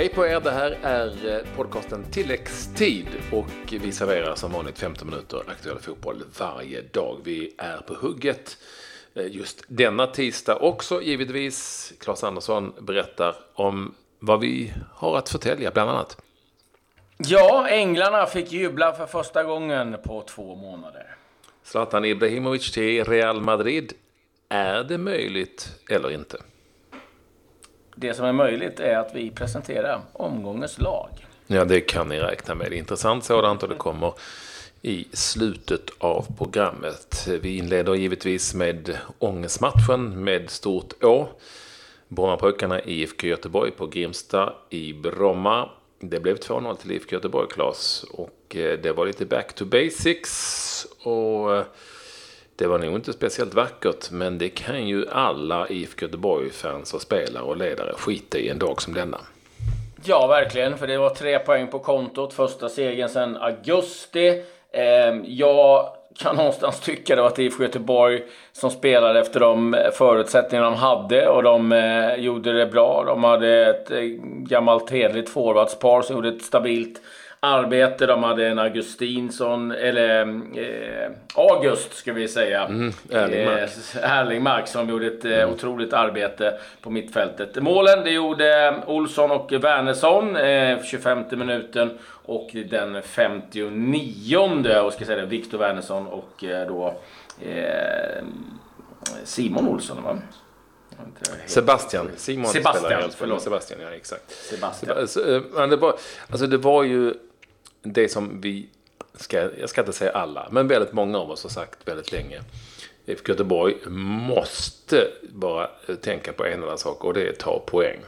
[0.00, 0.40] Hej på er!
[0.40, 6.22] Det här är eh, podcasten Tilläggstid och vi serverar som vanligt 15 minuter aktuell fotboll
[6.38, 7.20] varje dag.
[7.24, 8.58] Vi är på hugget
[9.14, 11.92] eh, just denna tisdag också givetvis.
[12.00, 16.22] Claes Andersson berättar om vad vi har att förtälja bland annat.
[17.16, 21.16] Ja, änglarna fick jubla för första gången på två månader.
[21.62, 23.92] Zlatan Ibrahimovic till Real Madrid.
[24.48, 26.38] Är det möjligt eller inte?
[28.00, 31.08] Det som är möjligt är att vi presenterar omgångens lag.
[31.46, 32.72] Ja, det kan ni räkna med.
[32.72, 34.12] Intressant sådant och det kommer
[34.82, 37.28] i slutet av programmet.
[37.42, 41.28] Vi inleder givetvis med ångestmatchen med stort Å.
[42.08, 45.68] Brommapojkarna IFK Göteborg på Grimsta i Bromma.
[45.98, 48.04] Det blev 2-0 till IFK Göteborg, Claes.
[48.10, 50.86] Och eh, det var lite back to basics.
[51.02, 51.64] Och eh,
[52.60, 57.42] det var nog inte speciellt vackert, men det kan ju alla IFK Göteborg-fans och spelare
[57.42, 59.18] och ledare skita i en dag som denna.
[60.04, 60.78] Ja, verkligen.
[60.78, 62.32] För det var tre poäng på kontot.
[62.32, 64.42] Första segern sedan augusti.
[64.72, 70.74] Ehm, jag kan någonstans tycka det var IFK Göteborg som spelade efter de förutsättningar de
[70.74, 73.04] hade och de eh, gjorde det bra.
[73.06, 77.00] De hade ett eh, gammalt hederligt forwardspar som gjorde ett stabilt
[77.40, 78.06] arbete.
[78.06, 80.20] De hade en Augustinsson, eller
[80.58, 82.64] eh, August ska vi säga.
[82.64, 83.70] Mm, Erlingmark.
[83.96, 85.50] Eh, Erlingmark som gjorde ett eh, mm.
[85.50, 87.62] otroligt arbete på mittfältet.
[87.62, 91.98] Målen det gjorde Olsson och Wernersson, eh, 25 minuten.
[92.24, 96.94] Och den 59 och ska säga det, Viktor Wernersson och eh, då
[97.42, 98.24] eh,
[99.24, 100.02] Simon Olsson.
[100.02, 100.18] Va?
[101.46, 102.10] Sebastian.
[102.16, 103.42] Simon Sebastian, förlåt.
[103.42, 104.30] Sebastian, ja exakt.
[104.30, 104.98] Sebastian.
[104.98, 105.94] Eh, men det var,
[106.30, 107.14] alltså det var ju
[107.82, 108.68] det som vi,
[109.14, 112.40] ska, jag ska inte säga alla, men väldigt många av oss har sagt väldigt länge.
[113.06, 115.66] IFK Göteborg måste bara
[116.00, 118.00] tänka på en enda sak och det är att ta poäng.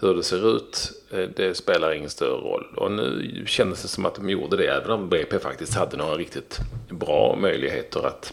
[0.00, 2.66] Hur det ser ut, eh, det spelar ingen större roll.
[2.76, 6.16] Och nu kändes det som att de gjorde det, även om BP faktiskt hade några
[6.16, 6.58] riktigt
[6.90, 8.32] bra möjligheter att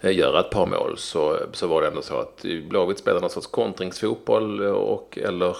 [0.00, 3.30] eh, göra ett par mål så, så var det ändå så att Blåvitt spelade någon
[3.30, 5.56] sorts kontringsfotboll eh, och, eller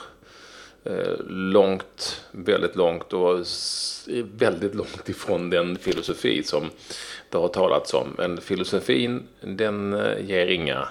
[0.84, 3.46] Eh, långt, väldigt långt och
[4.38, 6.70] väldigt långt ifrån den filosofi som
[7.30, 8.14] det har talats om.
[8.18, 10.88] Men filosofin den eh, ger inga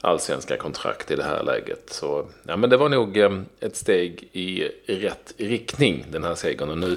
[0.00, 1.90] allsvenska kontrakt i det här läget.
[1.90, 6.70] Så ja, men det var nog eh, ett steg i rätt riktning den här segern.
[6.70, 6.96] Och nu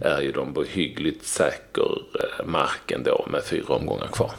[0.00, 2.02] är ju de på hyggligt säker
[2.44, 4.32] mark ändå med fyra omgångar kvar.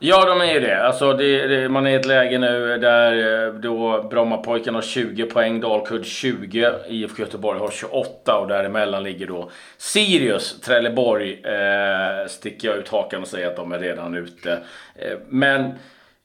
[0.00, 0.86] Ja, de är ju det.
[0.86, 5.24] Alltså, det, det, man är i ett läge nu där eh, då Brommapojkarna har 20
[5.24, 10.60] poäng, Dalkurd 20, IFK Göteborg har 28 och däremellan ligger då Sirius.
[10.60, 14.52] Trelleborg eh, sticker jag ut hakan och säger att de är redan ute.
[14.94, 15.74] Eh, men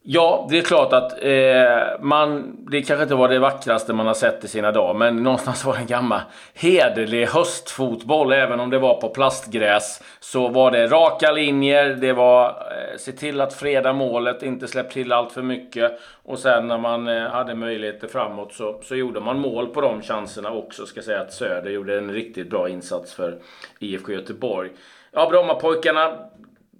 [0.05, 4.13] Ja, det är klart att eh, man, det kanske inte var det vackraste man har
[4.13, 6.21] sett i sina dagar, men någonstans var det en gammal
[6.53, 8.33] hederlig höstfotboll.
[8.33, 13.11] Även om det var på plastgräs så var det raka linjer, det var eh, se
[13.11, 15.99] till att freda målet, inte släpp till allt för mycket.
[16.23, 20.01] Och sen när man eh, hade möjligheter framåt så, så gjorde man mål på de
[20.01, 20.85] chanserna också.
[20.85, 23.39] Ska säga att Söder gjorde en riktigt bra insats för
[23.79, 24.69] IFK Göteborg.
[25.15, 26.29] Ja, Brommapojkarna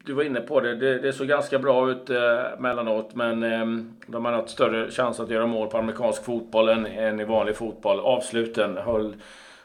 [0.06, 2.18] du var inne på det, det, det såg ganska bra ut eh,
[2.59, 3.16] mellanåt.
[3.16, 3.66] Men eh,
[4.08, 7.56] de har haft större chans att göra mål på amerikansk fotboll än, än i vanlig
[7.56, 8.00] fotboll.
[8.00, 9.16] Avsluten höll,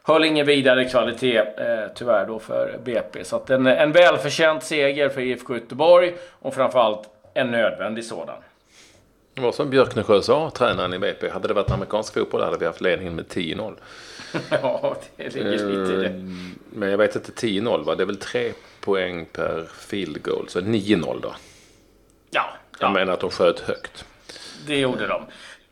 [0.02, 3.24] höll ingen vidare kvalitet eh, tyvärr då för BP.
[3.24, 8.36] Så att en, en välförtjänt seger för IFK Göteborg och framförallt en nödvändig sådan.
[9.34, 11.28] Det var som Björknesjö sa, tränaren i BP.
[11.28, 13.74] Hade det varit amerikansk fotboll hade vi haft ledningen med 10-0.
[14.62, 16.06] ja, det ligger lite i det.
[16.06, 17.94] Ehm, men jag vet inte, 10-0 va?
[17.94, 18.52] Det är väl tre
[18.88, 20.48] poäng per field goal.
[20.48, 21.34] Så 9-0 då.
[22.30, 22.44] Ja.
[22.78, 22.92] Jag ja.
[22.92, 24.04] menar att de sköt högt.
[24.66, 25.22] Det gjorde de.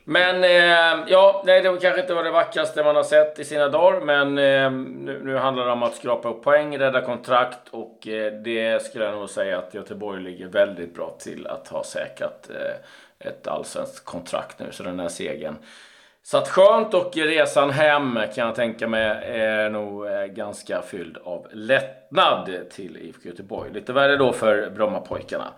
[0.03, 3.69] Men eh, ja, nej, det kanske inte var det vackraste man har sett i sina
[3.69, 4.01] dagar.
[4.01, 4.71] Men eh,
[5.05, 9.05] nu, nu, handlar det om att skrapa upp poäng, rädda kontrakt och eh, det skulle
[9.05, 14.05] jag nog säga att Göteborg ligger väldigt bra till att ha säkrat eh, ett allsvenskt
[14.05, 14.65] kontrakt nu.
[14.71, 15.55] Så den här segern
[16.27, 21.17] så att skönt och resan hem kan jag tänka mig är nog eh, ganska fylld
[21.23, 23.73] av lättnad till IFK Göteborg.
[23.73, 25.53] Lite värre då för Brommapojkarna.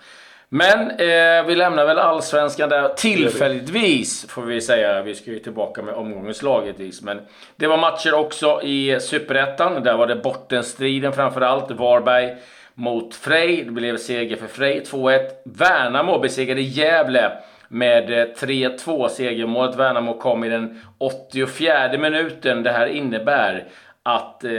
[0.50, 5.02] Men eh, vi lämnar väl allsvenskan där tillfälligtvis får vi säga.
[5.02, 7.02] Vi ska ju tillbaka med omgångens lag givetvis.
[7.02, 7.22] Men
[7.56, 9.84] det var matcher också i Superettan.
[9.84, 11.72] Där var det Bortenstriden framförallt.
[11.72, 12.36] Varberg
[12.74, 13.64] mot Frej.
[13.64, 15.20] Det blev seger för Frej 2-1.
[15.46, 17.32] Värnamo besegrade Gävle
[17.70, 19.76] med eh, 3-2 segermålet.
[19.76, 22.64] Värnamo kom i den 84 minuten.
[22.64, 23.68] Det här innebär
[24.04, 24.52] att eh,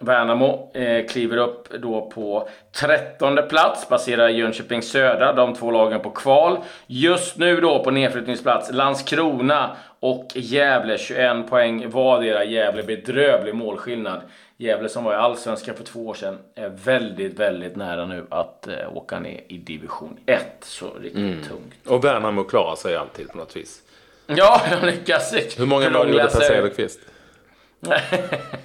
[0.00, 6.10] Värnamo eh, kliver upp då på trettonde plats, passerar Jönköping Södra, de två lagen på
[6.10, 6.58] kval.
[6.86, 12.44] Just nu då på nedflyttningsplats Landskrona och Gävle, 21 poäng vardera.
[12.44, 14.20] Gävle bedrövlig målskillnad.
[14.56, 18.68] Gävle som var i Allsvenskan för två år sedan är väldigt, väldigt nära nu att
[18.68, 20.42] eh, åka ner i division 1.
[20.60, 21.42] Så riktigt mm.
[21.42, 21.86] tungt.
[21.86, 23.82] Och Värnamo klarar sig alltid på något vis.
[24.26, 25.34] Ja, de lyckas.
[25.58, 27.00] Hur många mål gjorde Per Cederqvist?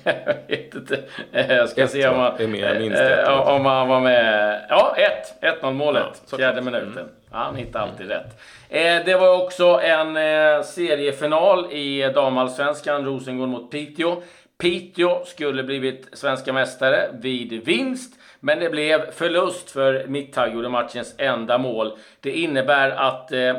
[0.03, 0.99] Jag vet inte.
[1.31, 4.61] Jag ska ett, se om han, äh, om han var med.
[4.69, 4.95] Ja,
[5.41, 5.61] 1.
[5.61, 6.21] 1-0 målet.
[6.31, 6.91] Ja, fjärde minuten.
[6.91, 7.09] Mm.
[7.31, 8.17] Han hittar alltid mm.
[8.17, 8.39] rätt.
[8.69, 13.05] Eh, det var också en eh, seriefinal i damallsvenskan.
[13.05, 14.21] Rosengård mot Piteå.
[14.57, 18.13] Piteå skulle blivit svenska mästare vid vinst.
[18.39, 21.91] Men det blev förlust för Mittag gjorde matchens enda mål.
[22.19, 23.53] Det innebär att eh,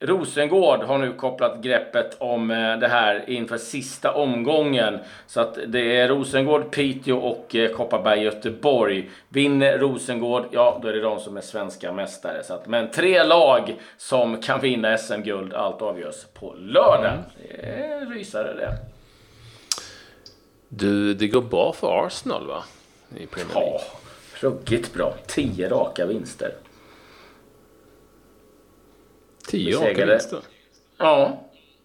[0.00, 4.98] Rosengård har nu kopplat greppet om eh, det här inför sista omgången.
[5.26, 9.10] Så att det är Rosengård, Piteå och eh, Kopparberg Göteborg.
[9.28, 12.44] Vinner Rosengård, ja då är det de som är svenska mästare.
[12.44, 17.12] Så att, men tre lag som kan vinna SM-guld, allt avgörs på lördag.
[17.12, 17.24] Mm.
[17.48, 18.76] Det är rysare det.
[20.68, 22.64] Du, det går bra för Arsenal va?
[23.16, 23.72] I Premier League.
[23.72, 23.80] Ja,
[24.40, 25.14] ruggigt bra.
[25.26, 26.52] Tio raka vinster.
[29.46, 30.38] Tio raka vinster?
[30.98, 31.40] Ja.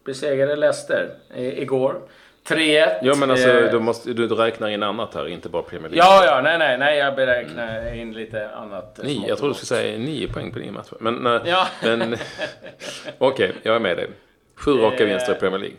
[0.05, 2.01] Besegrade Leicester igår.
[2.47, 2.99] 3-1.
[3.01, 6.09] Ja men alltså eh, du, måste, du räknar in annat här, inte bara Premier League.
[6.09, 7.99] Ja, ja, nej, nej, nej, jag beräknar mm.
[7.99, 8.99] in lite annat.
[9.03, 10.97] Nio, jag tror du skulle säga nio poäng på nio matcher.
[10.99, 11.67] Men, ja.
[11.81, 12.13] men
[13.17, 14.09] okej, okay, jag är med dig.
[14.55, 15.77] Sju raka vinster i Premier League.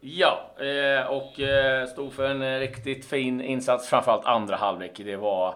[0.00, 4.92] Ja, eh, och eh, stod för en riktigt fin insats, framförallt andra halvlek.
[4.96, 5.54] Det var,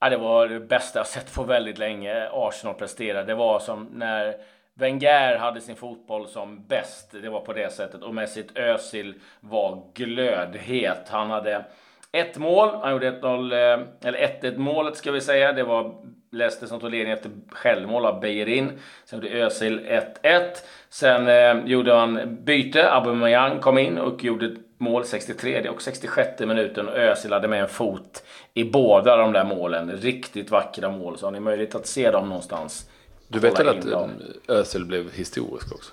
[0.00, 2.28] ja, det var det bästa jag sett på väldigt länge.
[2.32, 3.26] Arsenal presterade.
[3.26, 4.34] Det var som när
[4.76, 7.14] Wenger hade sin fotboll som bäst.
[7.22, 8.02] Det var på det sättet.
[8.02, 11.08] Och Mesut Özil var glödhet.
[11.08, 11.64] Han hade
[12.12, 12.68] ett mål.
[12.82, 15.52] Han gjorde 1-0, eh, eller 1-1 målet ska vi säga.
[15.52, 15.94] Det var
[16.32, 18.72] Leicester som tog ledningen efter självmål av Beirin.
[19.04, 19.80] Sen gjorde Özil
[20.22, 20.42] 1-1.
[20.88, 22.90] Sen eh, gjorde han byte.
[22.90, 26.88] Aubameyang kom in och gjorde mål 63 och 66 minuten.
[26.88, 28.24] Och Özil hade med en fot
[28.54, 29.92] i båda de där målen.
[29.92, 31.18] Riktigt vackra mål.
[31.18, 32.90] Så har ni möjlighet att se dem någonstans.
[33.34, 34.10] Du vet väl att dem.
[34.48, 35.92] Özil blev historisk också?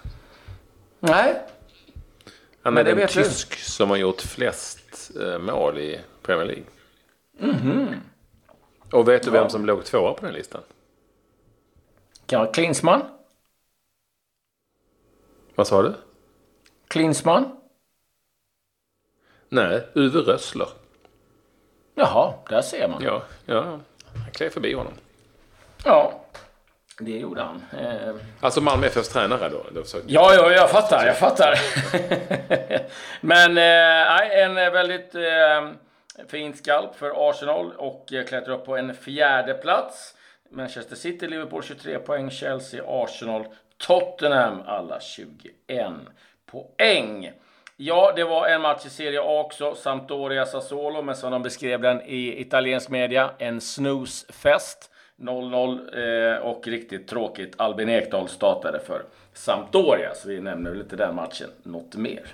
[1.00, 1.42] Nej.
[2.62, 3.64] Han är den tysk du.
[3.64, 6.64] som har gjort flest eh, mål i Premier League.
[7.40, 7.96] Mm -hmm.
[8.92, 10.62] Och vet du vem som låg tvåa på den listan?
[12.26, 13.02] Kan vara Klinsmann.
[15.56, 15.94] Vad sa du?
[16.88, 17.58] Klinsmann.
[19.50, 20.68] Nej, Uwe Rössler.
[21.96, 23.04] Jaha, där ser man.
[23.04, 23.80] Ja, ja.
[24.26, 24.94] Jag klev förbi honom.
[25.86, 26.22] Ja,
[27.06, 27.64] det gjorde han.
[27.80, 28.16] Eh...
[28.40, 29.66] Alltså Malmö FFs tränare då?
[29.72, 31.60] då ja, ja, jag fattar, jag fattar.
[33.22, 35.70] Men eh, en väldigt eh,
[36.28, 40.16] fin skalp för Arsenal och eh, klättrar upp på en fjärde plats.
[40.50, 43.46] Manchester City, Liverpool 23 poäng, Chelsea, Arsenal,
[43.78, 45.94] Tottenham alla 21
[46.46, 47.32] poäng.
[47.78, 49.76] Ja, det var en match i Serie A också.
[49.76, 54.92] Sampdoria Sassuolo, men som de beskrev den i italiensk media, en snusfest.
[55.22, 57.54] 0-0 eh, och riktigt tråkigt.
[57.58, 59.02] Albin Ekdal startade för
[59.34, 61.50] Sampdoria, så vi nämner lite den matchen.
[61.64, 62.26] Något mer?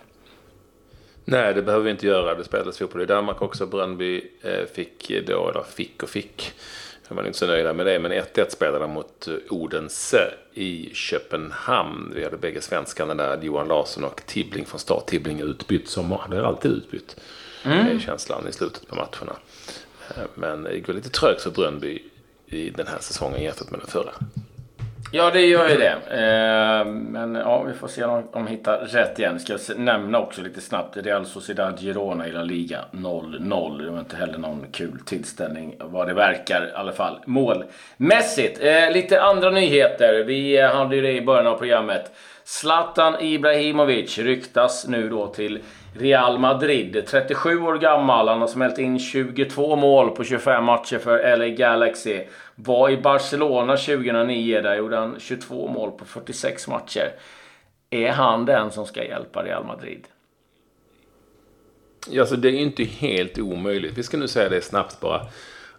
[1.25, 2.35] Nej, det behöver vi inte göra.
[2.35, 3.65] Det spelades fotboll i Danmark också.
[3.65, 6.53] Brönnby eh, fick då, eller fick och fick,
[7.07, 12.11] jag var inte så nöjda med det, men 1-1 spelade mot eh, Odense i Köpenhamn.
[12.15, 15.05] Vi hade bägge svenskarna där, Johan Larsson och Tibbling från start.
[15.05, 17.15] Tibbling utbytt som han är alltid utbytt.
[17.63, 17.99] Mm.
[17.99, 19.35] känslan i slutet på matcherna.
[20.35, 22.03] Men det går lite trögt för Brönnby
[22.47, 24.11] i den här säsongen jämfört med den förra.
[25.11, 25.95] Ja, det gör ju det.
[26.09, 29.39] Eh, men ja, vi får se om de hittar rätt igen.
[29.39, 30.97] Ska jag nämna också lite snabbt.
[30.97, 33.83] Real Sociedad Girona i La Liga 0-0.
[33.83, 37.19] Det var inte heller någon kul tillställning vad det verkar i alla fall.
[37.25, 38.63] Målmässigt.
[38.63, 40.23] Eh, lite andra nyheter.
[40.23, 42.11] Vi hade ju det i början av programmet.
[42.43, 45.59] Zlatan Ibrahimovic ryktas nu då till
[45.99, 47.03] Real Madrid.
[47.07, 48.27] 37 år gammal.
[48.27, 52.23] Han har smält in 22 mål på 25 matcher för LA Galaxy.
[52.55, 54.61] Var i Barcelona 2009.
[54.61, 57.11] Där gjorde han 22 mål på 46 matcher.
[57.89, 60.07] Är han den som ska hjälpa Real Madrid?
[62.19, 63.97] Alltså det är inte helt omöjligt.
[63.97, 65.21] Vi ska nu säga det snabbt bara.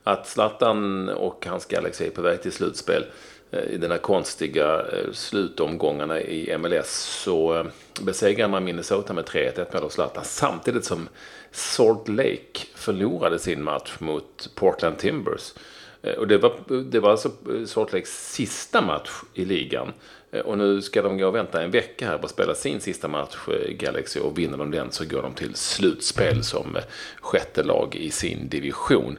[0.05, 3.05] Att Zlatan och hans Galaxy är på väg till slutspel.
[3.51, 6.91] Eh, I den här konstiga eh, slutomgångarna i MLS
[7.23, 7.65] så eh,
[8.03, 11.09] besegrade man Minnesota med 3-1 med av Zlatan samtidigt som
[11.51, 15.55] Salt Lake förlorade sin match mot Portland Timbers.
[16.19, 16.53] Och det var,
[16.91, 17.31] det var alltså
[17.67, 19.93] Salt Lakes sista match i ligan.
[20.33, 22.81] Eh, och nu ska de gå och vänta en vecka här på att spela sin
[22.81, 24.21] sista match, eh, Galaxy.
[24.21, 26.83] Och vinner de den så går de till slutspel som eh,
[27.21, 29.19] sjätte lag i sin division.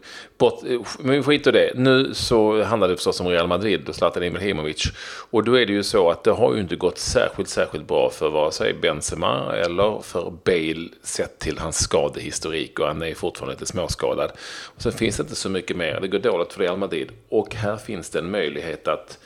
[1.00, 1.72] Men vi skiter det.
[1.76, 4.84] Nu så handlar det förstås om Real Madrid och Zlatan Ibrahimovic.
[5.30, 8.10] Och då är det ju så att det har ju inte gått särskilt, särskilt bra
[8.10, 12.80] för vare sig Benzema eller för Bale sett till hans skadehistorik.
[12.80, 14.32] Och han är fortfarande lite småskadad.
[14.76, 16.00] Och sen finns det inte så mycket mer.
[16.02, 17.12] Det går dåligt för Real Madrid.
[17.30, 19.20] Och här finns det en möjlighet att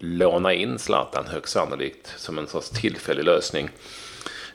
[0.00, 3.70] låna in Zlatan högst sannolikt som en sorts tillfällig lösning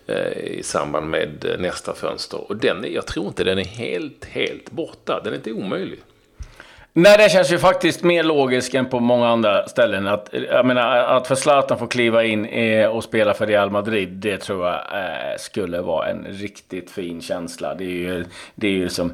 [0.08, 2.52] eh, i samband med nästa fönster.
[2.52, 5.22] Och den, jag tror inte den är helt, helt borta.
[5.24, 6.00] Den är inte omöjlig.
[6.98, 10.08] Nej, det känns ju faktiskt mer logiskt än på många andra ställen.
[10.08, 14.10] Att, jag menar, att för Zlatan få kliva in eh, och spela för Real Madrid,
[14.10, 17.76] det tror jag eh, skulle vara en riktigt fin känsla.
[17.76, 18.26] Det är ju,
[18.56, 19.14] det är ju som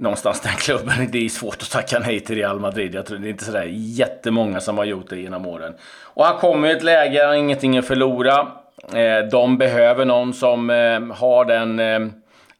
[0.00, 1.10] någonstans den klubben.
[1.12, 2.94] Det är svårt att tacka nej till Real Madrid.
[2.94, 5.74] Jag tror det är inte sådär jättemånga som har gjort det genom åren.
[6.02, 8.48] Och han kommer i ett läge, han har ingenting att förlora.
[8.94, 12.00] Eh, de behöver någon som eh, har den eh,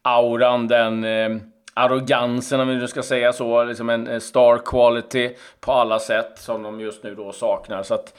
[0.03, 1.31] auran, den eh,
[1.75, 3.65] arrogansen om vi nu ska säga så.
[3.65, 5.31] Liksom en eh, star quality
[5.61, 7.83] på alla sätt som de just nu då saknar.
[7.83, 8.15] Så att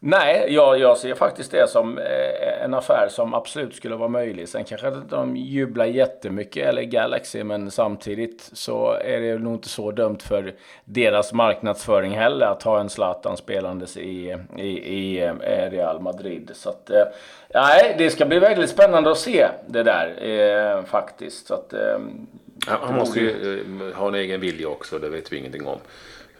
[0.00, 4.48] Nej, jag, jag ser faktiskt det som eh, en affär som absolut skulle vara möjlig.
[4.48, 9.90] Sen kanske de jublar jättemycket, eller Galaxy, men samtidigt så är det nog inte så
[9.90, 16.00] dumt för deras marknadsföring heller att ha en Zlatan spelandes i, i, i eh, Real
[16.00, 16.50] Madrid.
[16.54, 17.04] Så att, eh,
[17.54, 21.46] nej, det ska bli väldigt spännande att se det där faktiskt.
[21.46, 21.74] Så att,
[22.66, 25.78] han måste ju ha en egen vilja också, det vet vi ingenting om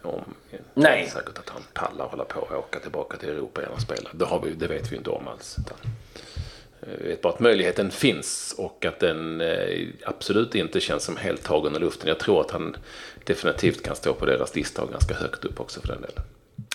[0.03, 0.35] om.
[0.75, 1.01] Nej.
[1.01, 3.81] Det är säkert att han pallar hålla på och åka tillbaka till Europa igen och
[3.81, 4.11] spela.
[4.13, 5.57] Det, har vi, det vet vi inte om alls.
[6.81, 11.17] Eh, vi vet bara att möjligheten finns och att den eh, absolut inte känns som
[11.17, 12.09] helt tagen i luften.
[12.09, 12.77] Jag tror att han
[13.25, 16.23] definitivt kan stå på deras lista och ganska högt upp också för den delen.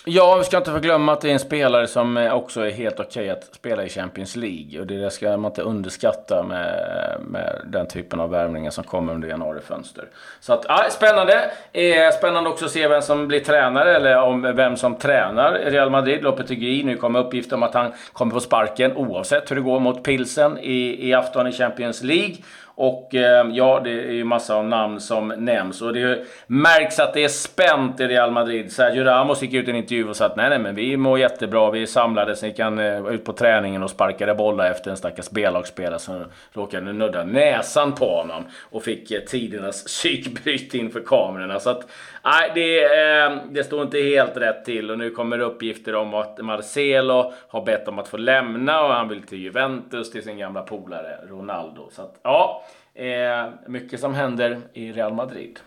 [0.06, 3.00] Ja, vi ska inte förglömma att det är en spelare som eh, också är helt
[3.00, 4.80] okej okay att spela i Champions League.
[4.80, 9.28] Och det ska man inte underskatta med, med den typen av värvningar som kommer under
[9.28, 10.04] januarifönster.
[10.40, 11.50] Så att, ja, spännande.
[11.72, 15.90] Eh, spännande också att se vem som blir tränare, eller om vem som tränar Real
[15.90, 16.22] Madrid.
[16.22, 16.82] Lopetegui.
[16.82, 20.58] Nu kommer uppgifter om att han kommer få sparken oavsett hur det går mot Pilsen
[20.58, 22.36] i, i afton i Champions League.
[22.76, 25.82] Och eh, ja, det är ju massa av namn som nämns.
[25.82, 28.72] Och det märks att det är spänt i Real Madrid.
[28.72, 31.18] Sergio Ramos gick ut i en intervju och sa att nej, nej, men vi mår
[31.18, 31.70] jättebra.
[31.70, 34.96] Vi är samlade, sen gick han eh, ut på träningen och sparkade bollar efter en
[34.96, 38.44] stackars B-lagsspelare som råkade nudda näsan på honom.
[38.70, 41.60] Och fick eh, tidernas psykbryt inför kamerorna.
[41.60, 41.86] Så att,
[42.24, 44.90] nej, det, eh, det står inte helt rätt till.
[44.90, 49.08] Och nu kommer uppgifter om att Marcelo har bett om att få lämna och han
[49.08, 51.88] vill till Juventus, till sin gamla polare Ronaldo.
[51.92, 52.63] Så att, ja.
[52.94, 55.58] Eh, mycket som händer i Real Madrid.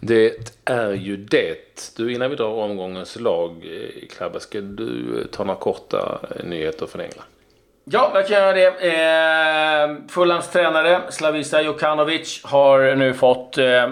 [0.00, 1.92] Det är ju det.
[1.96, 6.86] Du, innan vi drar omgångens lag, eh, Klabbe, ska du ta några korta eh, nyheter
[6.86, 7.26] från England?
[7.84, 8.66] Ja, jag kan göra det.
[8.66, 13.90] Eh, Fulhams tränare Slavisa Jokanovic har nu fått eh, eh,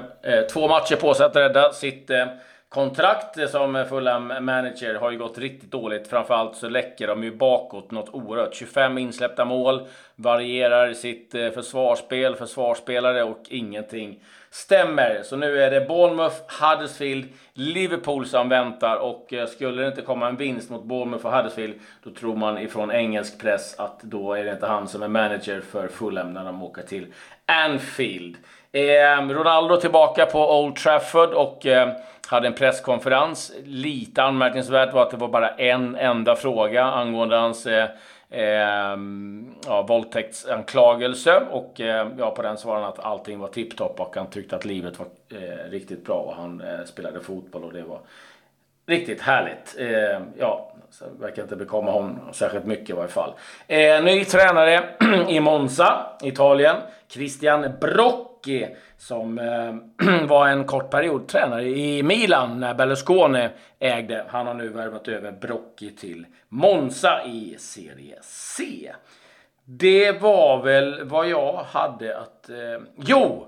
[0.52, 2.26] två matcher på sig att rädda sitt eh,
[2.72, 6.08] kontrakt som Fulham manager har ju gått riktigt dåligt.
[6.08, 8.54] Framförallt så läcker de ju bakåt något oerhört.
[8.54, 9.86] 25 insläppta mål,
[10.16, 15.22] varierar sitt eh, försvarsspel, försvarsspelare och ingenting stämmer.
[15.24, 20.28] Så nu är det Bournemouth, Huddersfield, Liverpool som väntar och eh, skulle det inte komma
[20.28, 21.74] en vinst mot Bournemouth och Huddersfield
[22.04, 25.60] då tror man ifrån engelsk press att då är det inte han som är manager
[25.60, 27.06] för Fulham när de åker till
[27.46, 28.36] Anfield.
[28.72, 31.88] Eh, Ronaldo tillbaka på Old Trafford och eh,
[32.32, 33.52] hade en presskonferens.
[33.64, 37.88] Lite anmärkningsvärt var att det var bara en enda fråga angående hans eh,
[38.30, 38.96] eh,
[39.66, 41.42] ja, våldtäktsanklagelse.
[41.50, 44.64] Och eh, ja, på den svarade han att allting var tipptopp och han tyckte att
[44.64, 47.98] livet var eh, riktigt bra och han eh, spelade fotboll och det var
[48.86, 49.76] riktigt härligt.
[49.78, 53.32] Eh, ja, så verkar inte bekomma honom särskilt mycket i varje fall.
[53.66, 54.84] Eh, ny tränare
[55.28, 56.76] i Monza, Italien.
[57.08, 58.31] Christian Brock.
[58.42, 58.68] Brocchi
[58.98, 64.24] som eh, var en kort period tränare i Milan när Berlusconi ägde.
[64.28, 68.92] Han har nu värvat över Brocchi till Monza i Serie C.
[69.64, 72.50] Det var väl vad jag hade att...
[72.50, 73.46] Eh, jo!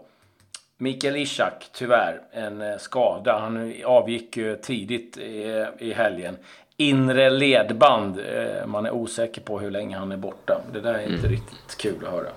[0.76, 3.38] Mikael Ishak, tyvärr, en eh, skada.
[3.38, 6.36] Han avgick ju tidigt i, i helgen.
[6.76, 8.18] Inre ledband.
[8.18, 10.60] Eh, man är osäker på hur länge han är borta.
[10.72, 11.30] Det där är inte mm.
[11.30, 12.28] riktigt kul att höra.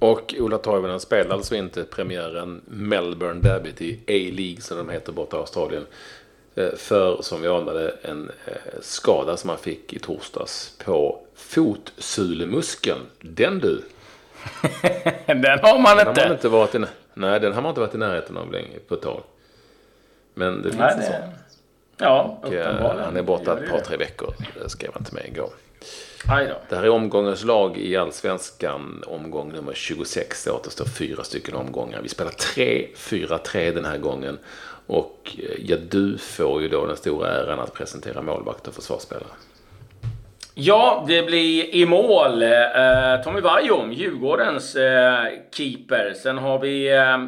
[0.00, 5.36] Och Ola Toivonen spelade alltså inte premiären Melbourne Derby i A-League som de heter borta
[5.36, 5.86] i Australien.
[6.54, 13.00] Eh, för, som vi anade, en eh, skada som han fick i torsdags på fotsulemuskeln.
[13.20, 13.82] Den du!
[15.26, 16.20] den har man den inte.
[16.20, 18.78] Har man inte varit i, nej, den har man inte varit i närheten av länge
[18.88, 19.22] på ett tag.
[20.34, 21.14] Men det finns nej, en sån.
[22.00, 23.04] Ja, Och, eh, uppenbarligen.
[23.04, 24.34] han är borta ett par, tre veckor.
[24.62, 25.50] Det skrev han till mig igår.
[26.68, 30.44] Det här är omgångens lag i Allsvenskan, omgång nummer 26.
[30.44, 32.00] Det återstår fyra stycken omgångar.
[32.02, 34.38] Vi spelar 3-4-3 den här gången.
[34.86, 39.26] Och eh, ja, du får ju då den stora äran att presentera målvakt och försvarsspelare.
[40.54, 42.50] Ja, det blir i mål eh,
[43.24, 46.14] Tommy Vaiho, Djurgårdens eh, keeper.
[46.22, 47.18] Sen har vi eh,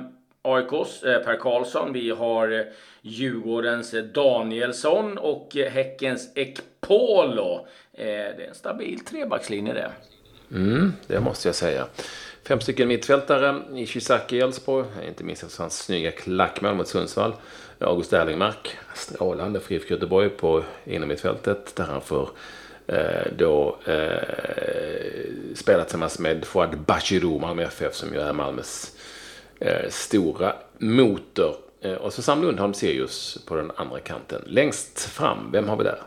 [0.43, 1.93] AIKs eh, Per Karlsson.
[1.93, 2.65] Vi har eh,
[3.03, 7.67] Djurgårdens Danielsson och Häckens Ekpolo.
[7.93, 9.91] Eh, det är en stabil trebackslinje det.
[10.57, 11.87] Mm, det måste jag säga.
[12.45, 13.63] Fem stycken mittfältare.
[13.75, 14.87] Ishizaki i Elfsborg.
[15.09, 17.35] Inte minst efter hans snygga klackmål mot Sundsvall.
[17.79, 18.77] August Erlingmark.
[18.95, 21.77] Strålande för IFK Göteborg på innermittfältet.
[21.77, 22.31] Där han får
[22.87, 28.97] eh, då eh, spela tillsammans med Fouad Bachirou, Malmö FF, som ju är Malmös
[29.61, 31.57] eh, stora motor.
[31.83, 34.43] Eh, och så Sam Lundholm Sirius på den andra kanten.
[34.47, 35.99] Längst fram, vem har vi där?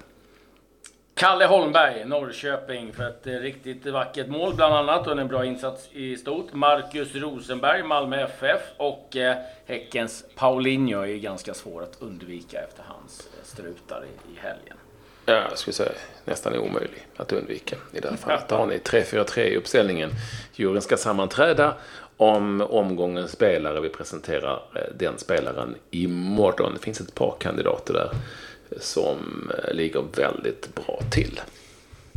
[1.13, 5.89] Kalle Holmberg, Norrköping, för ett eh, riktigt vackert mål bland annat och en bra insats
[5.91, 6.53] i stort.
[6.53, 12.83] Marcus Rosenberg, Malmö FF och eh, Häckens Paulinho är ju ganska svår att undvika efter
[12.87, 14.77] hans strutar i, i helgen.
[15.25, 15.91] Ja, jag skulle säga
[16.25, 18.47] nästan omöjlig att undvika i det här fallet.
[18.47, 20.11] Då har ni 3-4-3 i uppställningen.
[20.53, 21.73] Juryn ska sammanträda
[22.17, 23.81] om omgångens spelare.
[23.81, 26.73] Vi presenterar eh, den spelaren imorgon.
[26.73, 28.09] Det finns ett par kandidater där
[28.79, 31.41] som eh, ligger väldigt bra till.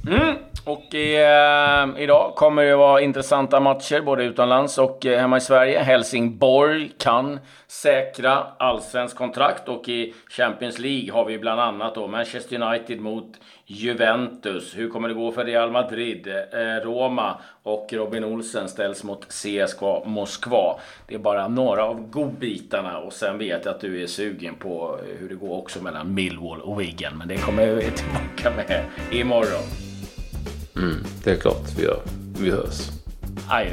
[0.07, 0.37] Mm.
[0.65, 5.79] Och eh, idag kommer det vara intressanta matcher både utomlands och eh, hemma i Sverige.
[5.79, 12.63] Helsingborg kan säkra allsvensk kontrakt och i Champions League har vi bland annat då Manchester
[12.63, 13.37] United mot
[13.71, 14.77] Juventus.
[14.77, 16.29] Hur kommer det gå för Real Madrid?
[16.29, 20.81] Eh, Roma och Robin Olsen ställs mot CSKA Moskva.
[21.07, 24.99] Det är bara några av godbitarna och sen vet jag att du är sugen på
[25.19, 27.19] hur det går också mellan Millwall och Wigan.
[27.19, 29.65] Men det kommer vi tillbaka med imorgon.
[30.77, 32.01] Mm, det är klart vi gör.
[32.41, 32.89] Vi hörs.
[33.49, 33.73] Adjö.